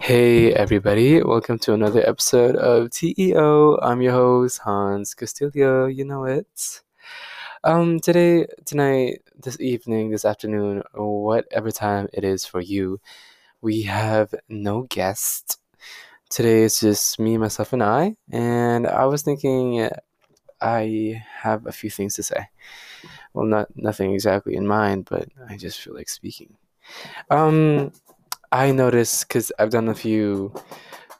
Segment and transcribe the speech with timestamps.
[0.00, 3.78] Hey everybody, welcome to another episode of TEO.
[3.82, 6.82] I'm your host Hans Castillo, you know it.
[7.64, 13.00] Um today, tonight, this evening, this afternoon, whatever time it is for you,
[13.60, 15.58] we have no guest.
[16.30, 19.88] Today is just me, myself, and I, and I was thinking
[20.60, 22.48] I have a few things to say.
[23.32, 26.56] Well, not nothing exactly in mind, but I just feel like speaking.
[27.30, 27.92] Um,
[28.54, 30.54] I noticed because I've done a few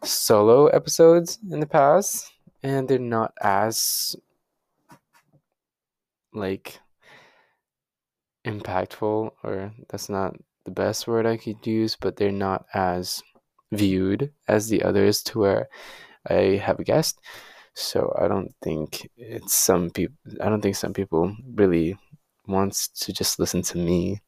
[0.04, 2.30] solo episodes in the past,
[2.62, 4.14] and they're not as
[6.32, 6.78] like
[8.46, 13.20] impactful, or that's not the best word I could use, but they're not as
[13.72, 15.68] viewed as the others to where
[16.30, 17.18] I have a guest.
[17.74, 20.14] So I don't think it's some people.
[20.40, 21.98] I don't think some people really
[22.46, 24.22] wants to just listen to me,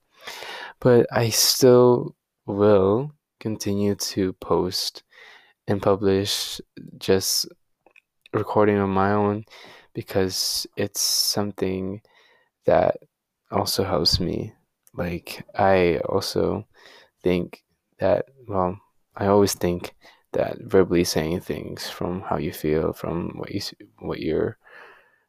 [0.80, 5.02] but I still will continue to post
[5.68, 6.60] and publish
[6.98, 7.46] just
[8.32, 9.44] recording on my own
[9.94, 12.00] because it's something
[12.66, 12.96] that
[13.50, 14.52] also helps me.
[14.94, 16.66] Like I also
[17.22, 17.62] think
[17.98, 18.78] that well,
[19.16, 19.94] I always think
[20.32, 23.60] that verbally saying things from how you feel, from what you
[23.98, 24.58] what you're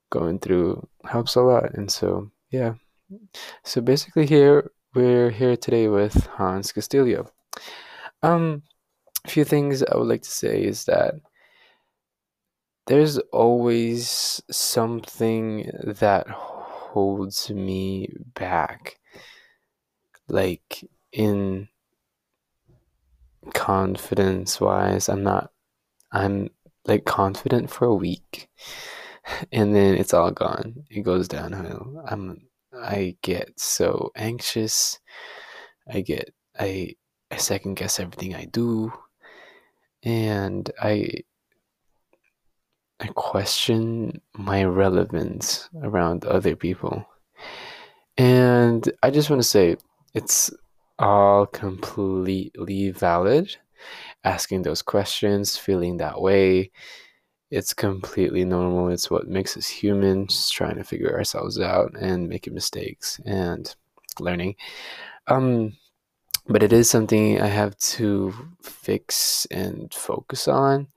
[0.09, 1.73] going through helps a lot.
[1.73, 2.73] And so, yeah.
[3.63, 7.31] So basically here we're here today with Hans Castillo.
[8.23, 8.63] Um
[9.25, 11.13] a few things I would like to say is that
[12.87, 18.97] there's always something that holds me back.
[20.27, 21.67] Like in
[23.53, 25.51] confidence wise i'm not
[26.11, 26.49] i'm
[26.85, 28.49] like confident for a week
[29.53, 30.83] and then it's all gone.
[30.89, 32.03] It goes downhill.
[32.05, 32.41] I'm
[32.83, 34.99] i get so anxious
[35.91, 36.93] i get i
[37.31, 38.91] i second guess everything i do
[40.03, 41.09] and i
[42.99, 47.05] i question my relevance around other people
[48.17, 49.75] and i just want to say
[50.13, 50.51] it's
[50.99, 53.55] all completely valid.
[54.23, 56.71] Asking those questions, feeling that way,
[57.49, 58.89] it's completely normal.
[58.89, 63.73] It's what makes us human, just trying to figure ourselves out and making mistakes and
[64.19, 64.55] learning.
[65.27, 65.73] Um,
[66.47, 70.87] but it is something I have to fix and focus on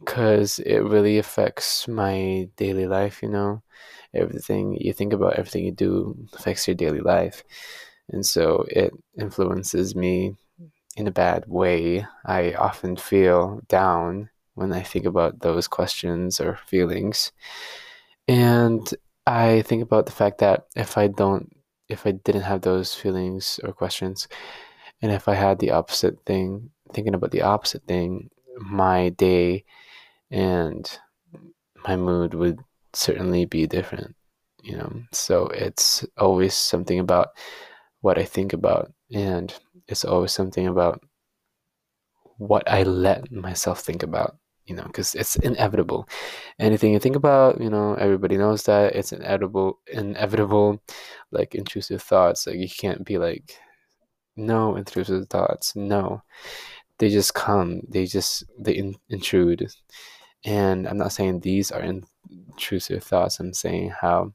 [0.00, 3.62] because it really affects my daily life, you know.
[4.14, 7.44] Everything you think about, everything you do affects your daily life
[8.10, 10.34] and so it influences me
[10.96, 12.06] in a bad way.
[12.24, 17.30] I often feel down when I think about those questions or feelings.
[18.26, 18.82] And
[19.26, 21.54] I think about the fact that if I don't,
[21.88, 24.26] if I didn't have those feelings or questions,
[25.00, 29.64] and if I had the opposite thing, thinking about the opposite thing, my day
[30.30, 30.90] and
[31.86, 32.58] my mood would
[32.92, 34.16] certainly be different,
[34.62, 34.90] you know.
[35.12, 37.28] So it's always something about
[38.00, 39.54] what I think about, and
[39.86, 41.02] it's always something about
[42.38, 46.08] what I let myself think about, you know, because it's inevitable.
[46.58, 50.82] Anything you think about, you know, everybody knows that it's inevitable, inevitable,
[51.30, 52.46] like intrusive thoughts.
[52.46, 53.58] Like you can't be like,
[54.36, 56.22] no intrusive thoughts, no.
[56.98, 57.82] They just come.
[57.88, 59.68] They just they in, intrude,
[60.44, 63.38] and I'm not saying these are intrusive thoughts.
[63.40, 64.32] I'm saying how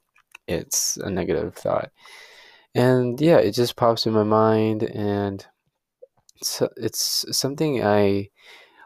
[0.47, 1.91] it's a negative thought
[2.75, 5.45] and yeah, it just pops in my mind, and
[6.37, 8.29] it's, it's something I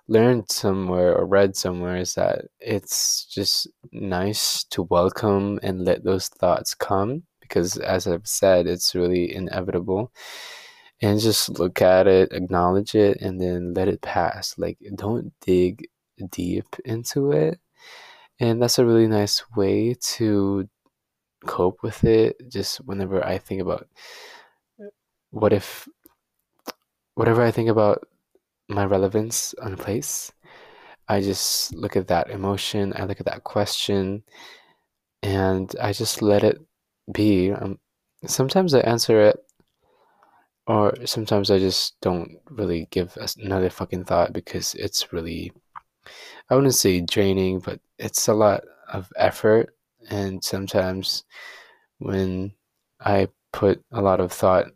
[0.07, 6.27] learned somewhere or read somewhere is that it's just nice to welcome and let those
[6.27, 10.11] thoughts come because, as I've said, it's really inevitable.
[11.01, 14.55] And just look at it, acknowledge it, and then let it pass.
[14.57, 15.87] Like, don't dig
[16.31, 17.59] deep into it.
[18.39, 20.69] And that's a really nice way to
[21.45, 23.87] cope with it just whenever I think about
[24.81, 24.85] uh,
[25.29, 25.87] what if
[27.13, 28.07] whatever I think about
[28.67, 30.31] my relevance on a place,
[31.07, 34.23] I just look at that emotion, I look at that question,
[35.21, 36.59] and I just let it
[37.11, 37.51] be.
[37.51, 37.79] Um,
[38.25, 39.37] sometimes I answer it,
[40.67, 45.51] or sometimes I just don't really give another fucking thought because it's really,
[46.49, 49.75] I wouldn't say draining, but it's a lot of effort
[50.09, 51.23] and sometimes
[51.99, 52.53] when
[52.99, 54.67] I put a lot of thought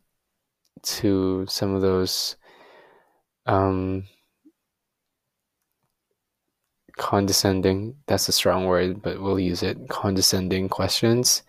[0.82, 2.38] to some of those
[3.50, 4.04] um,
[6.98, 11.42] condescending, that's a strong word, but we'll use it, condescending questions,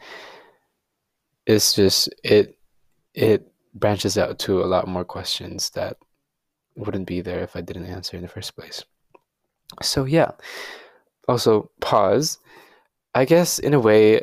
[1.47, 2.59] it's just, it,
[3.15, 5.99] it branches out to a lot more questions that
[6.75, 8.83] wouldn't be there if I didn't answer in the first place.
[9.83, 10.31] So yeah.
[11.29, 12.39] Also, pause.
[13.15, 14.23] I guess in a way,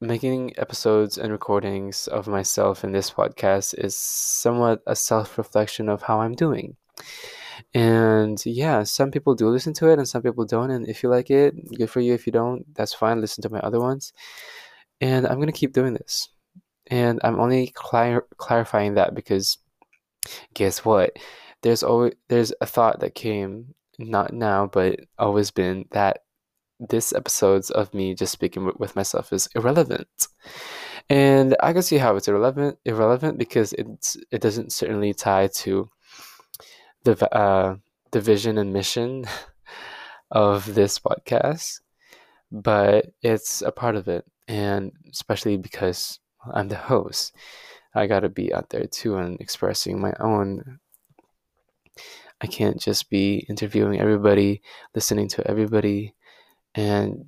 [0.00, 6.02] making episodes and recordings of myself in this podcast is somewhat a self reflection of
[6.02, 6.76] how I'm doing.
[7.74, 10.70] And yeah, some people do listen to it and some people don't.
[10.70, 12.14] And if you like it, good for you.
[12.14, 13.20] If you don't, that's fine.
[13.20, 14.12] Listen to my other ones.
[15.00, 16.28] And I'm going to keep doing this.
[16.88, 19.58] And I'm only clar- clarifying that because
[20.54, 21.16] guess what?
[21.62, 26.20] There's always there's a thought that came not now but always been that
[26.80, 30.08] this episodes of me just speaking with myself is irrelevant.
[31.10, 35.90] And I can see how it's irrelevant irrelevant because it's it doesn't certainly tie to
[37.04, 37.76] the uh,
[38.10, 39.24] the vision and mission
[40.30, 41.80] of this podcast,
[42.50, 46.18] but it's a part of it, and especially because
[46.52, 47.34] I'm the host,
[47.94, 50.80] I got to be out there too and expressing my own.
[52.40, 54.62] I can't just be interviewing everybody,
[54.94, 56.14] listening to everybody,
[56.74, 57.26] and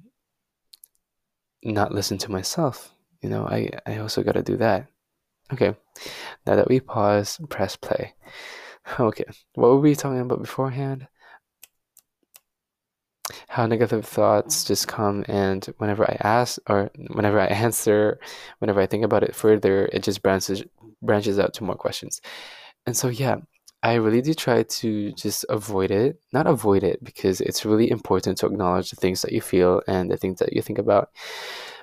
[1.62, 2.94] not listen to myself.
[3.20, 4.86] You know, I, I also got to do that.
[5.52, 5.76] Okay,
[6.46, 8.14] now that we pause, press play.
[8.98, 9.24] Okay,
[9.54, 11.06] what were we talking about beforehand?
[13.48, 14.66] How negative thoughts mm.
[14.66, 18.18] just come, and whenever I ask or whenever I answer,
[18.58, 20.64] whenever I think about it further, it just branches
[21.00, 22.20] branches out to more questions.
[22.86, 23.36] And so, yeah,
[23.82, 26.20] I really do try to just avoid it.
[26.32, 30.10] Not avoid it because it's really important to acknowledge the things that you feel and
[30.10, 31.10] the things that you think about.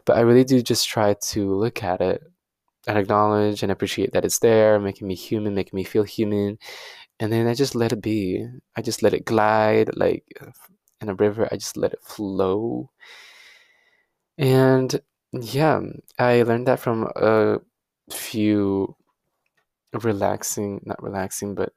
[0.05, 2.23] But I really do just try to look at it
[2.89, 6.57] and acknowledge and appreciate that it's there, making me human, making me feel human.
[7.19, 8.43] And then I just let it be.
[8.75, 10.23] I just let it glide like
[10.99, 11.47] in a river.
[11.51, 12.89] I just let it flow.
[14.39, 14.99] And
[15.31, 15.81] yeah,
[16.17, 17.59] I learned that from a
[18.09, 18.95] few
[20.01, 21.73] relaxing, not relaxing, but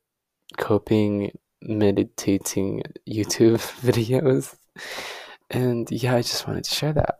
[0.56, 4.56] coping, meditating YouTube videos.
[5.50, 7.18] And yeah, I just wanted to share that.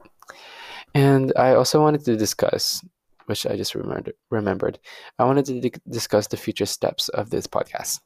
[0.95, 2.83] And I also wanted to discuss,
[3.27, 4.79] which I just remembered, remembered
[5.19, 8.01] I wanted to d- discuss the future steps of this podcast.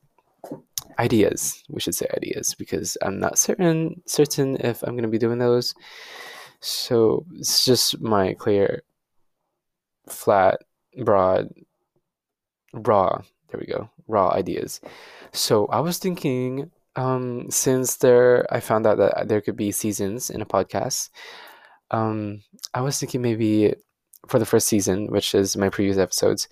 [0.99, 5.19] Ideas, we should say ideas, because I'm not certain certain if I'm going to be
[5.19, 5.75] doing those.
[6.61, 8.83] So it's just my clear,
[10.09, 10.61] flat,
[11.05, 11.49] broad,
[12.73, 13.23] raw.
[13.49, 14.81] There we go, raw ideas.
[15.33, 20.31] So I was thinking, um, since there, I found out that there could be seasons
[20.31, 21.11] in a podcast
[21.91, 22.43] um,
[22.75, 23.75] I was thinking maybe
[24.28, 26.49] for the first season, which is my previous episodes,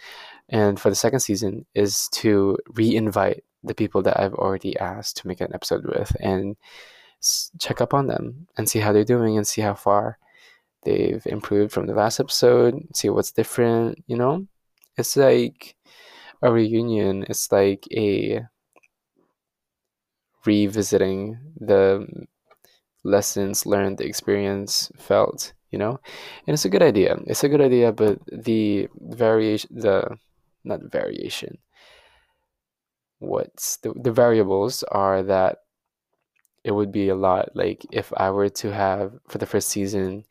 [0.49, 5.29] and for the second season is to re-invite the people that I've already asked to
[5.29, 6.57] make an episode with and
[7.59, 10.19] check up on them and see how they're doing and see how far
[10.85, 14.47] they've improved from the last episode, see what's different, you know?
[14.99, 15.75] It's like
[16.43, 18.43] a reunion, it's like a
[20.45, 22.07] revisiting the
[23.03, 25.99] lessons learned, the experience felt, you know?
[26.47, 27.19] And it's a good idea.
[27.27, 30.17] It's a good idea, but the variation, the,
[30.63, 31.59] not variation,
[33.19, 35.59] what's the, the variables are that
[36.63, 40.25] it would be a lot like if I were to have for the first season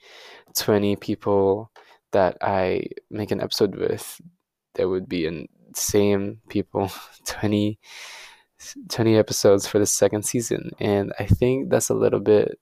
[0.55, 1.71] 20 people
[2.13, 4.21] that I make an episode with,
[4.75, 6.89] there would be in same people
[7.25, 7.77] 20
[8.87, 12.57] 20 episodes for the second season and i think that's a little bit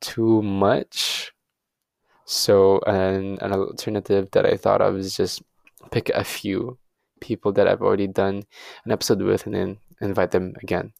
[0.00, 1.32] too much.
[2.30, 5.42] So an, an alternative that I thought of is just
[5.90, 6.78] pick a few
[7.20, 8.44] people that I've already done
[8.84, 10.92] an episode with and then invite them again.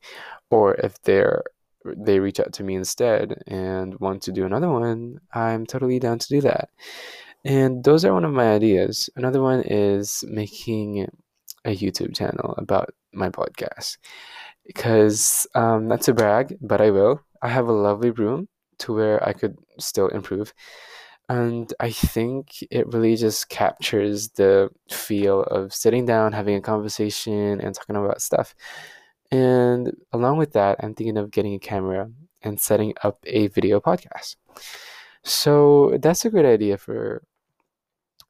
[0.51, 1.45] Or if they're
[1.85, 6.19] they reach out to me instead and want to do another one, I'm totally down
[6.19, 6.69] to do that.
[7.45, 9.09] And those are one of my ideas.
[9.15, 11.09] Another one is making
[11.65, 13.99] a YouTube channel about my podcast.
[14.67, 17.23] Because um, not to brag, but I will.
[17.41, 18.49] I have a lovely room
[18.81, 20.53] to where I could still improve.
[21.31, 27.61] And I think it really just captures the feel of sitting down, having a conversation,
[27.61, 28.53] and talking about stuff.
[29.31, 32.11] And along with that, I'm thinking of getting a camera
[32.43, 34.35] and setting up a video podcast.
[35.23, 37.23] So that's a great idea for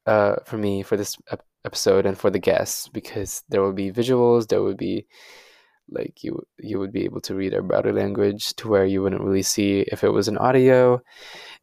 [0.05, 1.17] uh, for me for this
[1.65, 5.07] episode and for the guests because there will be visuals, there will be
[5.91, 9.23] like you you would be able to read our body language to where you wouldn't
[9.23, 11.01] really see if it was an audio.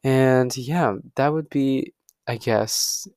[0.03, 1.93] And yeah that would be
[2.27, 3.07] i guess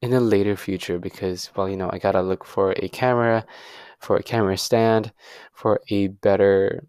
[0.00, 3.44] in a later future because well you know i gotta look for a camera
[4.00, 5.12] for a camera stand
[5.52, 6.84] for a better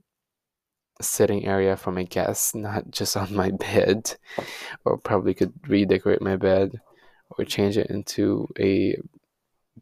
[1.01, 4.15] sitting area for my guests not just on my bed.
[4.85, 6.79] Or probably could redecorate my bed
[7.37, 8.97] or change it into a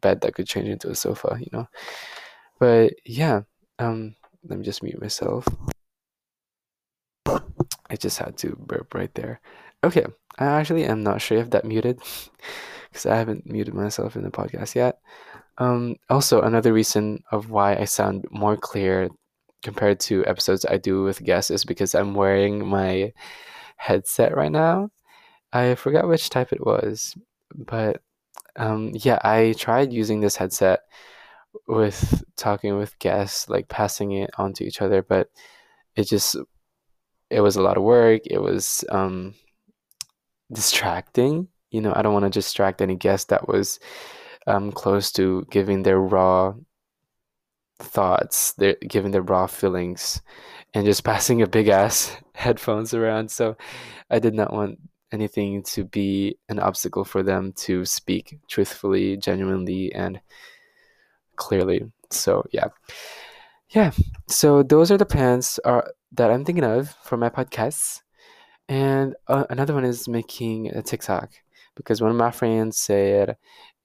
[0.00, 1.68] bed that could change into a sofa you know
[2.62, 3.42] but yeah,
[3.80, 4.14] Um,
[4.46, 5.48] let me just mute myself.
[7.26, 9.40] I just had to burp right there.
[9.82, 10.06] Okay,
[10.38, 11.98] I actually am not sure if that muted
[12.86, 15.00] because I haven't muted myself in the podcast yet.
[15.58, 19.10] Um, also, another reason of why I sound more clear
[19.64, 23.12] compared to episodes I do with guests is because I'm wearing my
[23.76, 24.90] headset right now.
[25.52, 27.18] I forgot which type it was,
[27.56, 28.02] but
[28.54, 30.82] um, yeah, I tried using this headset
[31.66, 35.28] with talking with guests, like passing it on to each other, but
[35.96, 36.36] it just
[37.30, 38.22] it was a lot of work.
[38.26, 39.34] It was um,
[40.52, 41.48] distracting.
[41.70, 43.80] You know, I don't want to distract any guest that was
[44.46, 46.54] um, close to giving their raw
[47.78, 50.20] thoughts, they're giving their raw feelings,
[50.74, 53.30] and just passing a big ass headphones around.
[53.30, 53.56] So
[54.10, 54.78] I did not want
[55.12, 60.20] anything to be an obstacle for them to speak truthfully, genuinely, and
[61.36, 61.90] clearly.
[62.10, 62.68] So yeah.
[63.70, 63.92] Yeah.
[64.28, 68.02] So those are the plans are that I'm thinking of for my podcasts.
[68.68, 71.30] And uh, another one is making a TikTok
[71.74, 73.36] because one of my friends said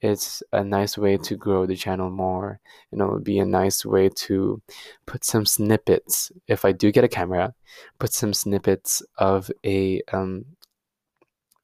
[0.02, 2.60] it's a nice way to grow the channel more
[2.92, 4.62] and it would be a nice way to
[5.06, 7.54] put some snippets if i do get a camera
[7.98, 10.46] put some snippets of a um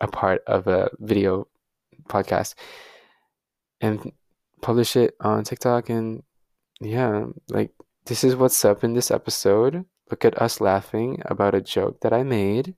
[0.02, 1.48] a part of a video
[2.08, 2.56] podcast
[3.82, 4.12] and
[4.64, 6.24] publish it on tiktok and
[6.82, 7.72] yeah like
[8.06, 12.14] this is what's up in this episode look at us laughing about a joke that
[12.14, 12.76] i made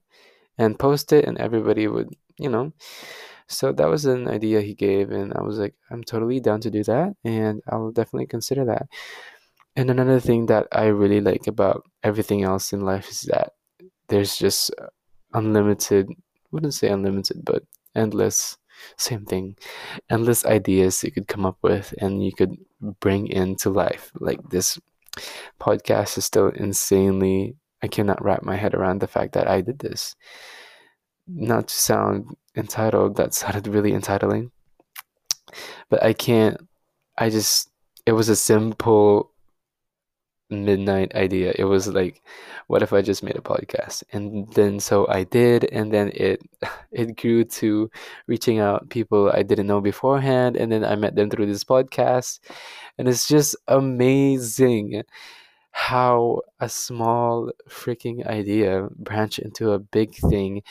[0.58, 2.72] and post it and everybody would you know
[3.48, 6.70] so that was an idea he gave, and I was like, I'm totally down to
[6.70, 8.88] do that, and I'll definitely consider that.
[9.76, 13.52] And another thing that I really like about everything else in life is that
[14.08, 14.72] there's just
[15.32, 16.08] unlimited,
[16.50, 17.62] wouldn't say unlimited, but
[17.94, 18.58] endless,
[18.96, 19.56] same thing,
[20.10, 22.56] endless ideas you could come up with and you could
[23.00, 24.10] bring into life.
[24.18, 24.78] Like this
[25.60, 29.78] podcast is still insanely, I cannot wrap my head around the fact that I did
[29.78, 30.16] this
[31.26, 34.50] not to sound entitled, that sounded really entitling.
[35.88, 36.58] But I can't,
[37.16, 37.70] I just,
[38.04, 39.32] it was a simple
[40.50, 41.52] midnight idea.
[41.56, 42.22] It was like,
[42.68, 44.04] what if I just made a podcast?
[44.12, 46.40] And then so I did, and then it
[46.92, 47.90] it grew to
[48.26, 52.40] reaching out people I didn't know beforehand, and then I met them through this podcast.
[52.98, 55.02] And it's just amazing
[55.72, 60.62] how a small freaking idea branch into a big thing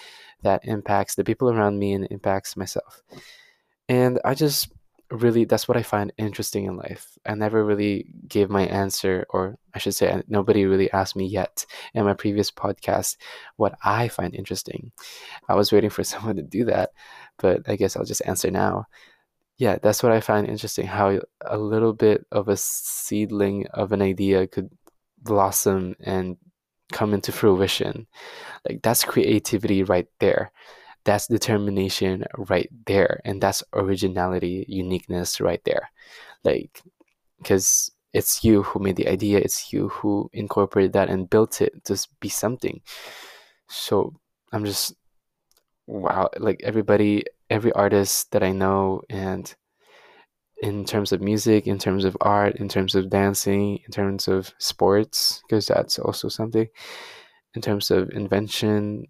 [0.42, 3.04] that impacts the people around me and impacts myself.
[3.88, 4.70] And I just
[5.12, 7.18] really, that's what I find interesting in life.
[7.26, 11.66] I never really gave my answer, or I should say, nobody really asked me yet
[11.94, 13.18] in my previous podcast
[13.58, 14.92] what I find interesting.
[15.48, 16.92] I was waiting for someone to do that,
[17.38, 18.86] but I guess I'll just answer now.
[19.58, 24.02] Yeah, that's what I find interesting how a little bit of a seedling of an
[24.02, 24.70] idea could
[25.22, 26.38] blossom and
[26.92, 28.08] come into fruition.
[28.68, 30.52] Like that's creativity right there.
[31.06, 33.22] That's determination right there.
[33.24, 35.90] And that's originality, uniqueness right there.
[36.44, 36.82] Like,
[37.38, 41.84] because it's you who made the idea, it's you who incorporated that and built it
[41.86, 42.82] to be something.
[43.70, 44.14] So
[44.52, 44.96] I'm just,
[45.86, 49.54] wow, like everybody, every artist that I know and
[50.62, 54.54] in terms of music, in terms of art, in terms of dancing, in terms of
[54.58, 56.68] sports, because that's also something,
[57.54, 59.06] in terms of invention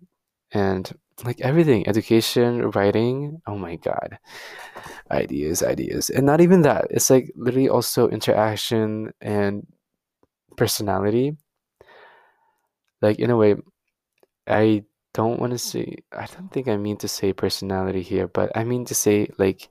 [0.55, 0.91] and
[1.23, 3.41] like everything education, writing.
[3.45, 4.17] Oh my God.
[5.11, 6.09] Ideas, ideas.
[6.09, 9.67] And not even that, it's like literally also interaction and
[10.57, 11.37] personality.
[13.01, 13.55] Like, in a way,
[14.47, 14.83] I
[15.13, 18.63] don't want to say, I don't think I mean to say personality here, but I
[18.63, 19.69] mean to say like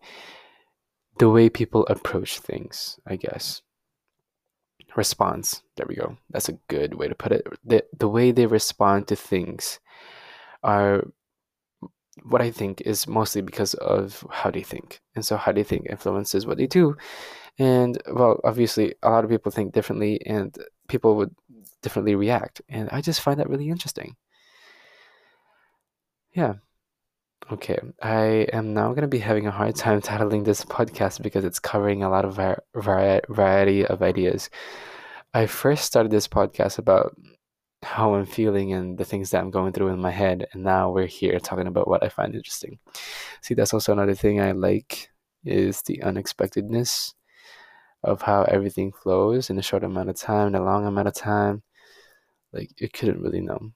[1.19, 3.63] the way people approach things, I guess.
[4.97, 5.63] Response.
[5.77, 6.17] There we go.
[6.31, 7.47] That's a good way to put it.
[7.65, 9.81] The the way they respond to things
[10.65, 11.05] are
[12.23, 15.01] what I think is mostly because of how they think.
[15.15, 16.97] And so how they think influences what they do.
[17.59, 20.57] And well, obviously a lot of people think differently and
[20.89, 21.35] people would
[21.83, 22.63] differently react.
[22.69, 24.17] And I just find that really interesting.
[26.33, 26.55] Yeah.
[27.53, 31.45] Okay, I am now going to be having a hard time titling this podcast because
[31.45, 34.49] it's covering a lot of var- vari- variety of ideas.
[35.35, 37.15] I first started this podcast about
[37.85, 40.91] how I'm feeling and the things that I'm going through in my head, and now
[40.91, 42.79] we're here talking about what I find interesting.
[43.43, 45.11] See, that's also another thing I like
[45.45, 47.15] is the unexpectedness
[48.03, 51.15] of how everything flows in a short amount of time, in a long amount of
[51.15, 51.63] time.
[52.53, 53.73] Like you couldn't really know.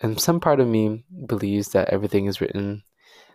[0.00, 2.82] And some part of me believes that everything is written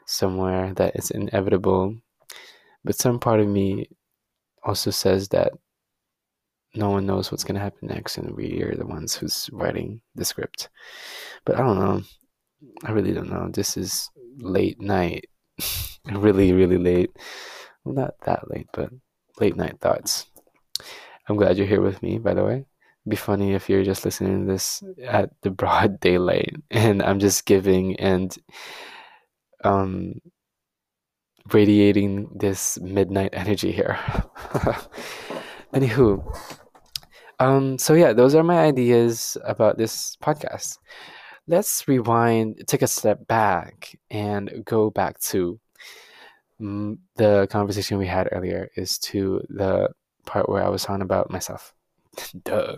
[0.05, 1.95] somewhere that it's inevitable.
[2.83, 3.89] But some part of me
[4.63, 5.51] also says that
[6.75, 10.25] no one knows what's gonna happen next, and we are the ones who's writing the
[10.25, 10.69] script.
[11.45, 12.01] But I don't know.
[12.83, 13.49] I really don't know.
[13.51, 15.25] This is late night,
[16.11, 17.11] really, really late.
[17.83, 18.91] Well, not that late, but
[19.39, 20.25] late night thoughts.
[21.27, 22.65] I'm glad you're here with me, by the way.
[23.07, 27.45] Be funny if you're just listening to this at the broad daylight and I'm just
[27.45, 28.35] giving and
[29.63, 30.21] um
[31.51, 33.97] radiating this midnight energy here.
[35.73, 36.23] Anywho,
[37.39, 40.77] um, so yeah, those are my ideas about this podcast.
[41.47, 45.59] Let's rewind, take a step back, and go back to
[46.59, 48.69] mm, the conversation we had earlier.
[48.75, 49.89] Is to the
[50.25, 51.73] part where I was talking about myself.
[52.43, 52.77] Duh.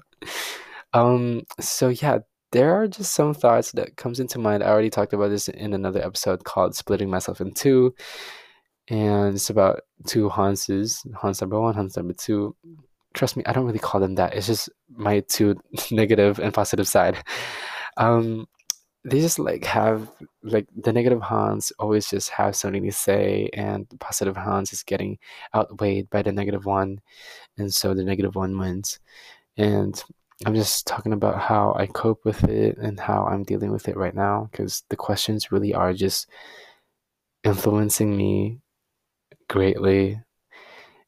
[0.93, 1.43] Um.
[1.59, 2.19] So yeah,
[2.51, 4.63] there are just some thoughts that comes into mind.
[4.63, 7.95] I already talked about this in another episode called "Splitting Myself in Two
[8.91, 12.55] and it's about two Hanses, Hans number one, Hans number two.
[13.13, 14.33] Trust me, I don't really call them that.
[14.33, 15.59] It's just my two
[15.91, 17.17] negative and positive side.
[17.97, 18.47] Um,
[19.03, 20.11] they just like have
[20.43, 24.83] like the negative Hans always just have something to say, and the positive Hans is
[24.83, 25.17] getting
[25.55, 27.01] outweighed by the negative one,
[27.57, 28.99] and so the negative one wins.
[29.57, 30.01] And
[30.45, 33.97] I'm just talking about how I cope with it and how I'm dealing with it
[33.97, 36.27] right now because the questions really are just
[37.43, 38.59] influencing me
[39.49, 40.19] greatly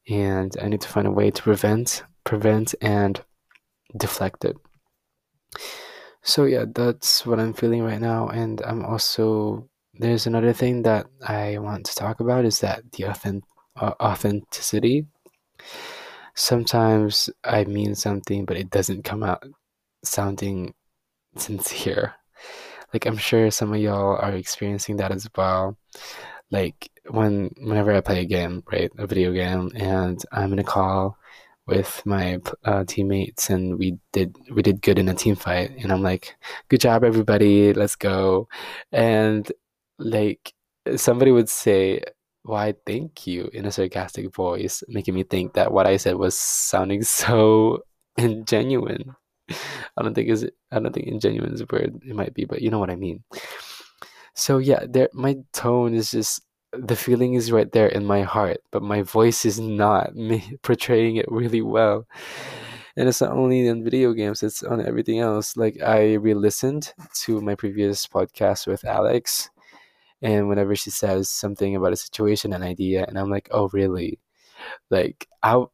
[0.08, 3.20] and I need to find a way to prevent prevent and
[3.96, 4.56] deflect it.
[6.22, 11.06] So yeah, that's what I'm feeling right now and I'm also there's another thing that
[11.22, 13.44] I want to talk about is that the authentic,
[13.76, 15.06] uh, authenticity.
[16.34, 19.44] Sometimes I mean something but it doesn't come out
[20.02, 20.74] sounding
[21.36, 22.14] sincere.
[22.92, 25.76] Like I'm sure some of y'all are experiencing that as well
[26.50, 30.64] like when whenever I play a game, right, a video game, and I'm in a
[30.64, 31.18] call
[31.66, 35.92] with my uh, teammates, and we did we did good in a team fight, and
[35.92, 36.36] I'm like,
[36.68, 37.72] "Good job, everybody!
[37.72, 38.48] Let's go!"
[38.92, 39.50] And
[39.98, 40.52] like
[40.96, 42.02] somebody would say,
[42.42, 46.38] "Why, thank you," in a sarcastic voice, making me think that what I said was
[46.38, 47.82] sounding so
[48.18, 49.14] ingenuine.
[49.96, 52.00] I don't think is I don't think ingenuine is a word.
[52.06, 53.24] It might be, but you know what I mean.
[54.34, 56.42] So yeah, there my tone is just
[56.72, 61.16] the feeling is right there in my heart, but my voice is not me portraying
[61.16, 62.06] it really well.
[62.96, 65.56] And it's not only in video games, it's on everything else.
[65.56, 66.92] Like I re-listened
[67.22, 69.50] to my previous podcast with Alex
[70.22, 74.20] and whenever she says something about a situation, an idea, and I'm like, oh really?
[74.90, 75.64] Like I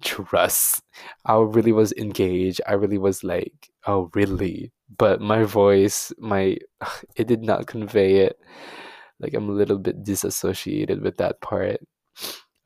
[0.00, 0.82] trust.
[1.24, 2.60] I really was engaged.
[2.66, 4.72] I really was like, oh really?
[4.98, 6.56] but my voice my
[7.16, 8.38] it did not convey it.
[9.20, 11.80] Like i'm a little bit disassociated with that part.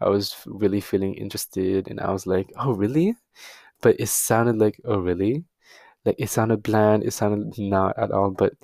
[0.01, 3.15] I was really feeling interested and i was like oh really?
[3.81, 5.45] But it sounded like oh really?
[6.05, 8.55] Like it sounded bland it sounded not at all but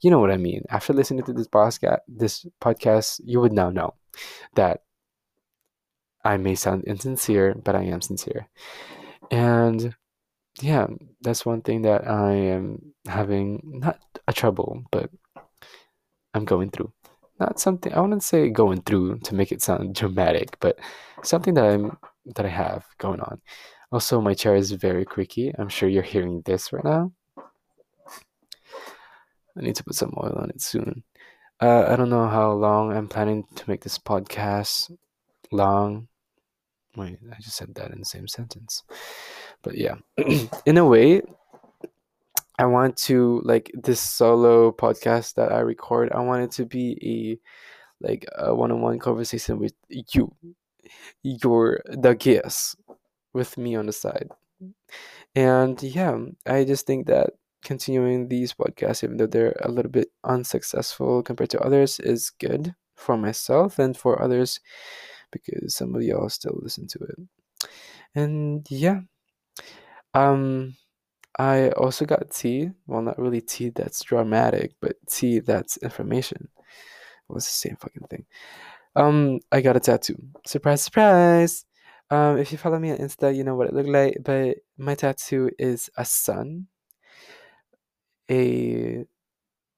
[0.00, 0.64] you know what i mean.
[0.70, 3.94] After listening to this podcast this podcast you would now know
[4.54, 4.82] that
[6.24, 8.48] i may sound insincere but i am sincere.
[9.30, 9.94] And
[10.62, 10.86] yeah,
[11.22, 15.10] that's one thing that I am having not a trouble, but
[16.34, 16.92] I'm going through.
[17.38, 20.78] Not something I wouldn't say going through to make it sound dramatic, but
[21.22, 21.96] something that I'm
[22.36, 23.40] that I have going on.
[23.92, 25.52] Also, my chair is very creaky.
[25.58, 27.12] I'm sure you're hearing this right now.
[29.56, 31.02] I need to put some oil on it soon.
[31.60, 34.92] Uh, I don't know how long I'm planning to make this podcast
[35.50, 36.08] long.
[36.96, 38.84] Wait, I just said that in the same sentence
[39.62, 39.96] but yeah.
[40.66, 41.22] In a way
[42.58, 46.98] i want to like this solo podcast that i record i want it to be
[47.02, 50.30] a like a one-on-one conversation with you
[51.22, 52.76] your the guest
[53.32, 54.28] with me on the side.
[55.34, 57.30] And yeah i just think that
[57.62, 62.74] continuing these podcasts even though they're a little bit unsuccessful compared to others is good
[62.94, 64.60] for myself and for others
[65.30, 67.68] because some of y'all still listen to it.
[68.14, 69.00] And yeah
[70.14, 70.74] um,
[71.38, 72.70] I also got tea.
[72.86, 76.48] Well, not really tea that's dramatic, but tea that's information.
[77.28, 78.26] Well, it's the same fucking thing.
[78.96, 80.16] Um, I got a tattoo.
[80.46, 81.64] Surprise, surprise!
[82.10, 84.16] Um, if you follow me on Insta, you know what it looked like.
[84.24, 86.66] But my tattoo is a sun,
[88.30, 89.04] a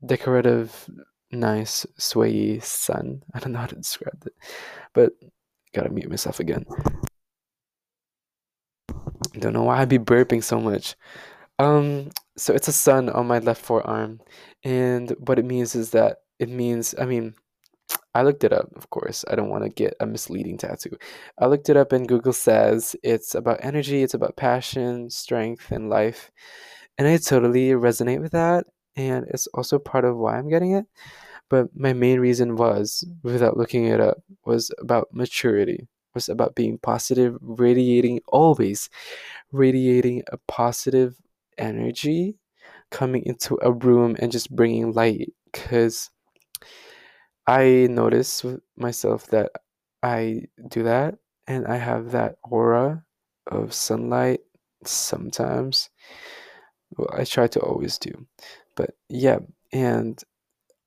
[0.04, 0.88] decorative,
[1.30, 3.22] nice, swayy sun.
[3.34, 4.34] I don't know how to describe it,
[4.94, 5.12] but
[5.74, 6.64] gotta mute myself again.
[9.38, 10.96] Don't know why I'd be burping so much.
[11.58, 14.20] Um, so it's a sun on my left forearm,
[14.64, 17.34] and what it means is that it means, I mean,
[18.14, 19.24] I looked it up, of course.
[19.30, 20.96] I don't want to get a misleading tattoo.
[21.38, 25.88] I looked it up, and Google says it's about energy, it's about passion, strength, and
[25.88, 26.30] life.
[26.98, 28.66] And I totally resonate with that.
[28.96, 30.84] And it's also part of why I'm getting it.
[31.48, 36.78] But my main reason was, without looking it up, was about maturity, was about being
[36.78, 38.88] positive, radiating, always
[39.52, 41.16] radiating a positive
[41.58, 42.38] energy,
[42.90, 45.32] coming into a room and just bringing light.
[45.52, 46.10] Because
[47.46, 48.44] I notice
[48.76, 49.50] myself that
[50.02, 53.04] I do that and I have that aura
[53.46, 54.40] of sunlight
[54.84, 55.90] sometimes.
[56.96, 58.26] Well, I try to always do.
[58.76, 59.38] But yeah,
[59.72, 60.22] and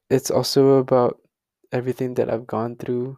[0.09, 1.19] it's also about
[1.71, 3.17] everything that I've gone through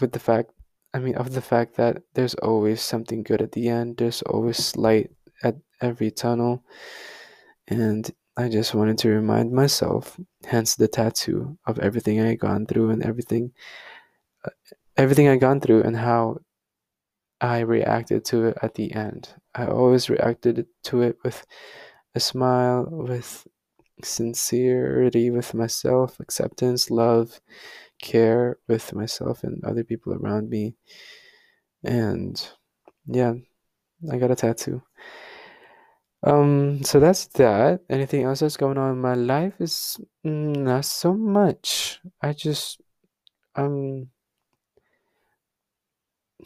[0.00, 0.50] with the fact
[0.92, 3.96] I mean of the fact that there's always something good at the end.
[3.96, 5.10] There's always light
[5.42, 6.64] at every tunnel.
[7.68, 12.66] And I just wanted to remind myself, hence the tattoo of everything I had gone
[12.66, 13.52] through and everything
[14.44, 14.50] uh,
[14.96, 16.38] everything I gone through and how
[17.40, 19.34] I reacted to it at the end.
[19.54, 21.44] I always reacted to it with
[22.14, 23.46] a smile, with
[24.02, 27.40] sincerity with myself, acceptance, love,
[28.04, 30.76] care with myself and other people around me.
[31.82, 32.36] And
[33.06, 33.34] yeah,
[34.10, 34.82] I got a tattoo.
[36.22, 37.80] Um, so that's that.
[37.90, 42.00] Anything else that's going on in my life is mm, not so much.
[42.22, 42.80] I just
[43.56, 44.08] um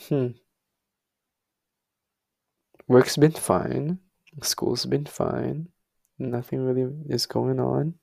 [0.08, 0.28] hmm.
[2.88, 3.98] Work's been fine.
[4.42, 5.68] School's been fine.
[6.18, 7.94] Nothing really is going on.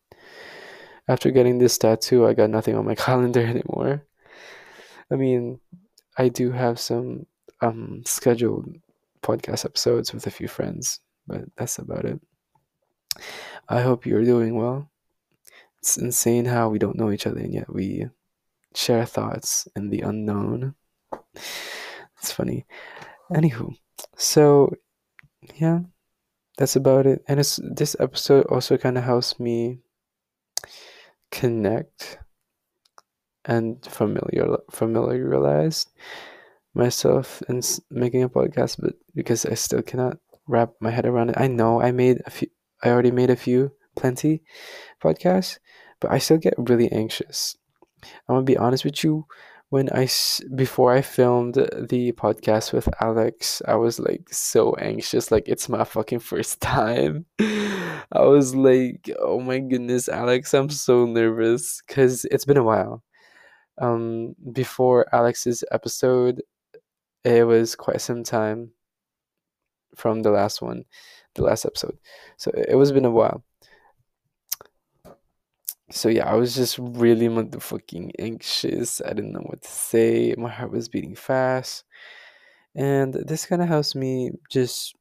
[1.08, 4.04] After getting this tattoo, I got nothing on my calendar anymore.
[5.12, 5.60] I mean,
[6.18, 7.26] I do have some
[7.62, 8.68] um scheduled
[9.22, 12.20] podcast episodes with a few friends, but that's about it.
[13.68, 14.90] I hope you're doing well.
[15.80, 18.10] It's insane how we don't know each other and yet we
[18.74, 20.76] share thoughts in the unknown.
[22.18, 22.66] It's funny.
[23.32, 23.76] Anywho,
[24.18, 24.74] so
[25.56, 25.80] yeah,
[26.58, 27.24] that's about it.
[27.28, 29.80] And it's this episode also kind of helps me
[31.32, 32.18] connect
[33.46, 35.88] and familiar familiarize
[36.74, 41.38] myself in making a podcast, but because I still cannot wrap my head around it.
[41.38, 42.50] I know I made a few.
[42.84, 44.44] I already made a few, plenty
[45.02, 45.60] podcasts,
[46.00, 47.56] but I still get really anxious.
[48.04, 49.26] I'm gonna be honest with you
[49.76, 50.08] when I
[50.56, 55.84] before I filmed the podcast with Alex, I was like so anxious, like it's my
[55.84, 57.26] fucking first time.
[57.42, 63.04] I was like, oh my goodness, Alex, I'm so nervous because it's been a while.
[63.82, 66.42] Um, before Alex's episode,
[67.26, 68.72] it was quite some time
[69.98, 70.86] from the last one,
[71.34, 71.98] the last episode.
[72.38, 73.44] So it was been a while
[75.96, 79.02] so yeah, I was just really motherfucking anxious.
[79.02, 80.36] I didn't know what to say.
[80.38, 81.86] My heart was beating fast.
[82.76, 84.94] And this kind of helps me just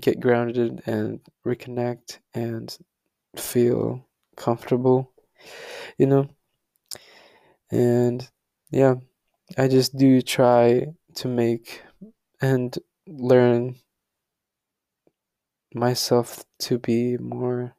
[0.00, 2.76] get grounded and reconnect and
[3.36, 4.06] feel
[4.36, 5.12] comfortable,
[5.98, 6.28] you know?
[7.72, 8.28] And
[8.70, 8.96] yeah,
[9.58, 11.82] I just do try to make
[12.40, 12.76] and
[13.08, 13.76] learn
[15.74, 17.74] myself to be more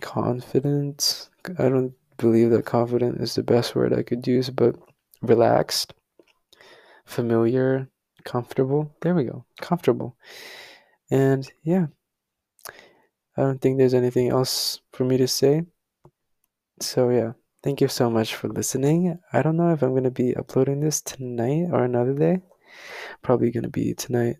[0.00, 1.28] confident.
[1.58, 4.76] I don't believe that confident is the best word I could use, but
[5.22, 5.94] relaxed,
[7.04, 7.88] familiar,
[8.24, 8.94] comfortable.
[9.00, 9.44] There we go.
[9.60, 10.16] Comfortable.
[11.10, 11.86] And yeah,
[13.36, 15.62] I don't think there's anything else for me to say.
[16.80, 19.18] So yeah, thank you so much for listening.
[19.32, 22.40] I don't know if I'm going to be uploading this tonight or another day.
[23.22, 24.36] Probably going to be tonight.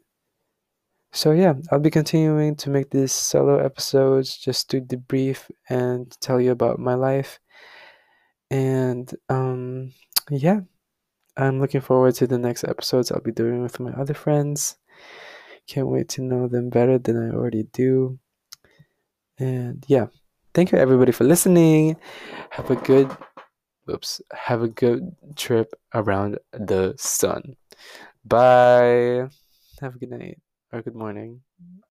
[1.15, 6.41] So yeah, I'll be continuing to make these solo episodes just to debrief and tell
[6.41, 7.39] you about my life.
[8.51, 9.93] And um
[10.29, 10.63] yeah,
[11.37, 14.77] I'm looking forward to the next episodes I'll be doing with my other friends.
[15.69, 18.19] Can't wait to know them better than I already do.
[19.39, 20.07] And yeah,
[20.53, 21.97] thank you everybody for listening.
[22.51, 23.09] Have a good
[23.89, 27.55] oops, have a good trip around the sun.
[28.25, 29.29] Bye.
[29.81, 30.39] Have a good night
[30.75, 31.41] or good morning.
[31.63, 31.79] Mm-hmm.